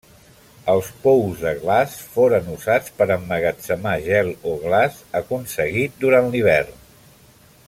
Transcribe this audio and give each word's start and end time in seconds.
Els 0.71 0.87
pous 1.03 1.43
de 1.47 1.51
glaç 1.65 1.93
foren 2.15 2.49
usats 2.55 2.95
per 3.01 3.09
emmagatzemar 3.17 3.95
gel 4.09 4.33
o 4.53 4.57
glaç 4.67 4.99
aconseguit 5.23 6.05
durant 6.07 6.35
l'hivern. 6.35 6.79